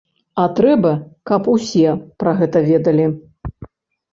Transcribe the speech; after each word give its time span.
А 0.43 0.45
трэба, 0.59 0.93
каб 1.31 1.49
усе 1.55 1.93
пра 2.25 2.33
гэта 2.41 2.65
ведалі. 2.71 3.05